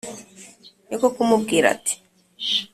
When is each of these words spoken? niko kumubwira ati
niko 0.87 1.07
kumubwira 1.15 1.67
ati 1.75 1.95